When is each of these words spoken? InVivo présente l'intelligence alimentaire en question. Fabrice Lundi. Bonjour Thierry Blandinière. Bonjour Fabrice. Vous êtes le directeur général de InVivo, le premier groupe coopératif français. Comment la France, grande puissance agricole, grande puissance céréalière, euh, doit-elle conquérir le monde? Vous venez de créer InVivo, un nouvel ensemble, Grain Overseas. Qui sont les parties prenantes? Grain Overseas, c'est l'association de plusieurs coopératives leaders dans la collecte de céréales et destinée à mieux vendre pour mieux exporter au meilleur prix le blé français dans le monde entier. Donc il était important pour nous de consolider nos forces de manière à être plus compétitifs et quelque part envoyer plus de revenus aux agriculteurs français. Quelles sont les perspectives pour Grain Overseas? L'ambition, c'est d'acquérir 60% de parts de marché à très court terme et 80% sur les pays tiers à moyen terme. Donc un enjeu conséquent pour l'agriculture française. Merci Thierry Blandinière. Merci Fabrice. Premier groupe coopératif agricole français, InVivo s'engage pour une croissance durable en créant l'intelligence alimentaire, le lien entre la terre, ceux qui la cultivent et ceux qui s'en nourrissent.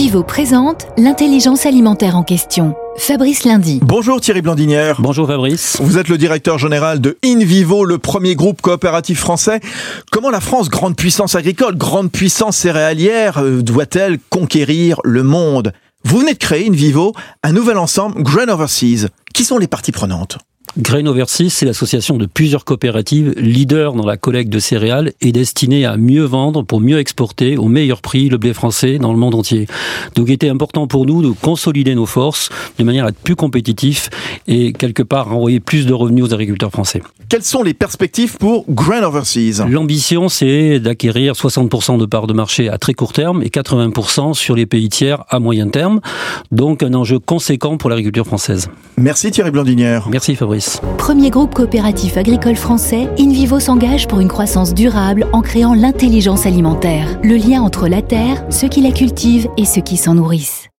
InVivo 0.00 0.22
présente 0.22 0.86
l'intelligence 0.96 1.66
alimentaire 1.66 2.16
en 2.16 2.22
question. 2.22 2.74
Fabrice 2.96 3.44
Lundi. 3.44 3.80
Bonjour 3.82 4.18
Thierry 4.18 4.40
Blandinière. 4.40 4.98
Bonjour 5.02 5.26
Fabrice. 5.26 5.76
Vous 5.78 5.98
êtes 5.98 6.08
le 6.08 6.16
directeur 6.16 6.56
général 6.56 7.02
de 7.02 7.18
InVivo, 7.22 7.84
le 7.84 7.98
premier 7.98 8.34
groupe 8.34 8.62
coopératif 8.62 9.20
français. 9.20 9.60
Comment 10.10 10.30
la 10.30 10.40
France, 10.40 10.70
grande 10.70 10.96
puissance 10.96 11.34
agricole, 11.34 11.76
grande 11.76 12.10
puissance 12.10 12.56
céréalière, 12.56 13.42
euh, 13.44 13.60
doit-elle 13.60 14.18
conquérir 14.30 15.00
le 15.04 15.22
monde? 15.22 15.74
Vous 16.04 16.20
venez 16.20 16.32
de 16.32 16.38
créer 16.38 16.66
InVivo, 16.66 17.12
un 17.42 17.52
nouvel 17.52 17.76
ensemble, 17.76 18.22
Grain 18.22 18.48
Overseas. 18.48 19.08
Qui 19.34 19.44
sont 19.44 19.58
les 19.58 19.68
parties 19.68 19.92
prenantes? 19.92 20.38
Grain 20.78 21.04
Overseas, 21.06 21.50
c'est 21.50 21.66
l'association 21.66 22.16
de 22.16 22.26
plusieurs 22.26 22.64
coopératives 22.64 23.34
leaders 23.36 23.94
dans 23.94 24.06
la 24.06 24.16
collecte 24.16 24.50
de 24.50 24.60
céréales 24.60 25.12
et 25.20 25.32
destinée 25.32 25.84
à 25.84 25.96
mieux 25.96 26.22
vendre 26.22 26.62
pour 26.62 26.80
mieux 26.80 27.00
exporter 27.00 27.56
au 27.56 27.66
meilleur 27.66 28.00
prix 28.00 28.28
le 28.28 28.38
blé 28.38 28.54
français 28.54 28.98
dans 28.98 29.12
le 29.12 29.18
monde 29.18 29.34
entier. 29.34 29.66
Donc 30.14 30.28
il 30.28 30.32
était 30.34 30.48
important 30.48 30.86
pour 30.86 31.06
nous 31.06 31.22
de 31.22 31.30
consolider 31.30 31.96
nos 31.96 32.06
forces 32.06 32.50
de 32.78 32.84
manière 32.84 33.06
à 33.06 33.08
être 33.08 33.18
plus 33.18 33.34
compétitifs 33.34 34.10
et 34.50 34.72
quelque 34.72 35.02
part 35.02 35.32
envoyer 35.32 35.60
plus 35.60 35.86
de 35.86 35.94
revenus 35.94 36.24
aux 36.24 36.34
agriculteurs 36.34 36.72
français. 36.72 37.00
Quelles 37.28 37.44
sont 37.44 37.62
les 37.62 37.72
perspectives 37.72 38.36
pour 38.36 38.64
Grain 38.68 39.02
Overseas? 39.04 39.64
L'ambition, 39.70 40.28
c'est 40.28 40.80
d'acquérir 40.80 41.34
60% 41.34 41.98
de 41.98 42.04
parts 42.04 42.26
de 42.26 42.32
marché 42.32 42.68
à 42.68 42.76
très 42.76 42.92
court 42.92 43.12
terme 43.12 43.42
et 43.42 43.48
80% 43.48 44.34
sur 44.34 44.56
les 44.56 44.66
pays 44.66 44.88
tiers 44.88 45.24
à 45.28 45.38
moyen 45.38 45.68
terme. 45.68 46.00
Donc 46.50 46.82
un 46.82 46.92
enjeu 46.94 47.20
conséquent 47.20 47.76
pour 47.76 47.88
l'agriculture 47.88 48.26
française. 48.26 48.68
Merci 48.98 49.30
Thierry 49.30 49.52
Blandinière. 49.52 50.08
Merci 50.10 50.34
Fabrice. 50.34 50.80
Premier 50.98 51.30
groupe 51.30 51.54
coopératif 51.54 52.16
agricole 52.16 52.56
français, 52.56 53.08
InVivo 53.18 53.60
s'engage 53.60 54.08
pour 54.08 54.18
une 54.18 54.28
croissance 54.28 54.74
durable 54.74 55.28
en 55.32 55.42
créant 55.42 55.74
l'intelligence 55.74 56.44
alimentaire, 56.44 57.20
le 57.22 57.36
lien 57.36 57.62
entre 57.62 57.86
la 57.86 58.02
terre, 58.02 58.44
ceux 58.50 58.68
qui 58.68 58.82
la 58.82 58.90
cultivent 58.90 59.48
et 59.56 59.64
ceux 59.64 59.82
qui 59.82 59.96
s'en 59.96 60.14
nourrissent. 60.14 60.66